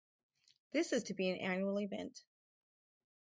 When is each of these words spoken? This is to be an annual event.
This 0.71 0.93
is 0.93 1.03
to 1.03 1.13
be 1.13 1.29
an 1.29 1.37
annual 1.37 1.77
event. 1.79 2.23